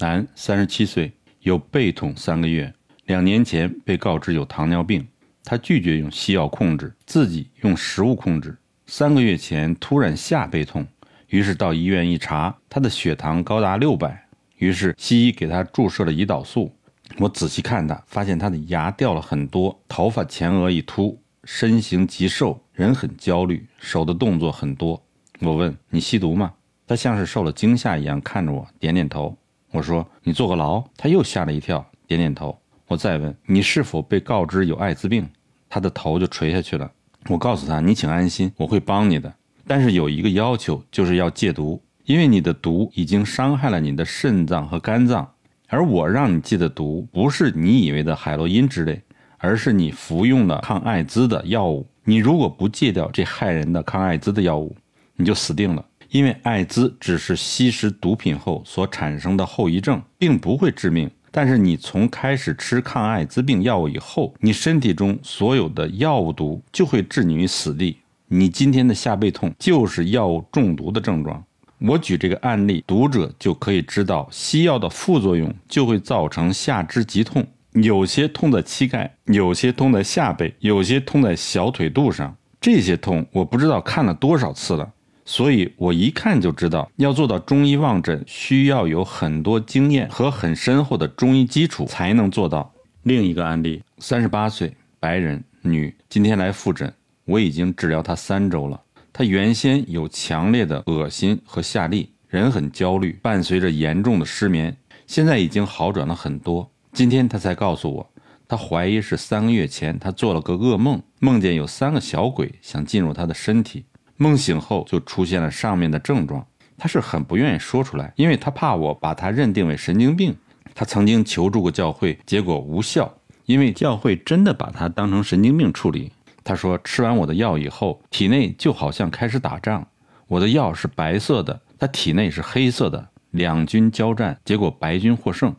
[0.00, 2.72] 男，三十七岁，有背痛三个月，
[3.04, 5.06] 两年前被告知有糖尿病，
[5.44, 8.56] 他拒绝用西药控制，自己用食物控制。
[8.86, 10.86] 三个月前突然下背痛，
[11.28, 14.26] 于是到医院一查，他的血糖高达六百，
[14.56, 16.74] 于是西医给他注射了胰岛素。
[17.18, 25.02] 我仔细看他，发现他的牙掉了很多，头发前额一秃，身形极瘦，人很焦虑，手的动作很多。
[25.40, 26.54] 我问你吸毒吗？
[26.86, 29.36] 他像是受了惊吓一样看着我，点点头。
[29.72, 32.58] 我说：“你坐过牢？”他又吓了一跳，点点头。
[32.86, 35.28] 我再问：“你是否被告知有艾滋病？”
[35.68, 36.90] 他的头就垂下去了。
[37.28, 39.32] 我告诉他：“你请安心，我会帮你的。
[39.66, 45.30] 但是有一个要求，就是要戒毒，因为你的毒已经伤害了你的肾脏和肝脏。
[45.68, 49.00] 而我让你戒的毒，不是你以为的海洛因之类，
[49.38, 51.86] 而是你服用了抗艾滋的药物。
[52.02, 54.74] 你如果不戒掉这害人的抗艾滋的药物，
[55.14, 61.10] 你就死定了。”因为艾滋只是吸食毒品后所产生的后遗症，并不会致命。
[61.30, 67.98] 但是你从开始吃抗艾滋病药物以后，你身体中所有的药物毒就会置你于死地。
[68.26, 71.42] 你今天的下背痛就是药物中毒的症状。
[71.78, 82.36] 我举这个案例，读者就可以知道西药的副作用就会造成下肢疾痛，有些痛在膝盖，有些痛在下背，有些痛在小腿肚上。
[82.60, 84.92] 这些痛我不知道看了多少次了。
[85.24, 92.72] 所以我一看就知道，要做到中医望诊，需要有很多经验和很深厚的中医基础才能做到。
[93.04, 96.92] 另一个案例，三十八岁，白人女，今天来复诊，
[97.24, 98.80] 我已经治疗她三周了。
[99.12, 106.70] 她原先有强烈的恶心和下痢，人很焦虑，伴随着严重的失眠，现在已经好转了很多。
[106.92, 108.10] 今天她才告诉我，
[108.48, 113.84] 她怀疑是三个月前她做了个噩梦，梦见有三个小鬼想进入她的身体。
[114.22, 120.36] 梦醒后就出现了上面的症状，他是很不愿意说出来，因为他怕我把他认定为神经病。
[120.74, 123.10] 他曾经求助过教会，结果无效，
[123.46, 126.12] 因为教会真的把他当成神经病处理。
[126.44, 129.86] 他说吃完我的药以后，体内就好像开始打仗，
[130.28, 135.56] 我的药是白色的，他体内是黑色的，两军交战，结果白军获胜，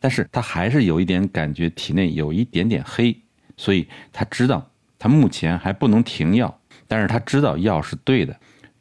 [0.00, 3.16] 但是他还是有一点感觉体内有一点点黑，
[3.56, 6.58] 所以他知道他目前还不能停药。
[6.92, 8.36] 但是他知道药是对的，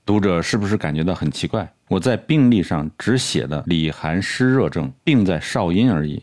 [0.06, 1.72] 读者是不是感觉到很奇怪？
[1.88, 6.22] 我在病历上只写了里寒湿热症，病在少阴而已，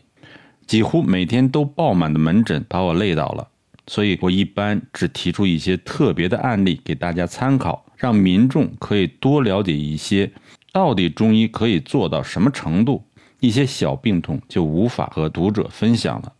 [0.67, 3.47] 几乎每天都爆满的门诊把我累倒了。
[3.87, 10.31] 所以我一般只提出一些特别的案例给大家参考，让民众可以多了解一些，
[10.71, 13.03] 到底中医可以做到什么程度。
[13.39, 16.31] 一些小病痛就无法和读者分享了。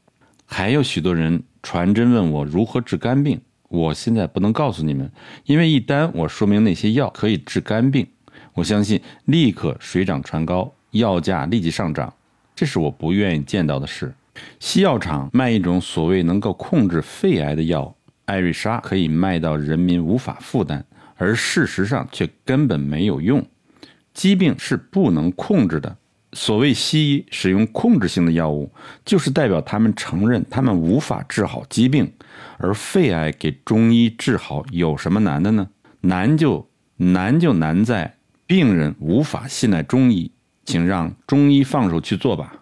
[0.45, 3.41] 还有许多人传真问我如何治肝病。
[3.69, 5.09] 我现在不能告诉你们，
[5.45, 8.05] 因为一旦我说明那些药可以治肝病，
[8.53, 12.13] 我相信立刻水涨船高，药价立即上涨，
[12.55, 14.13] 这是我不愿意见到的事。
[14.59, 20.83] 西药厂卖一种所谓能够控制肺癌的药，艾瑞莎可以卖到人民无法负担，
[21.15, 23.45] 而事实上却根本没有用。
[24.13, 25.95] 疾病是不能控制的。
[26.33, 28.71] 所谓西医使用控制性的药物，
[29.03, 32.11] 就是代表他们承认他们无法治好疾病。
[32.57, 35.67] 而肺癌给中医治好有什么难的呢？
[36.01, 40.31] 难就难就难在病人无法信赖中医，
[40.65, 42.58] 请让中医放手去做吧。